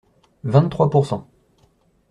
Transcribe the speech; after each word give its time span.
Vingt-trois 0.43 0.89
pour 0.89 1.05
cent. 1.05 1.27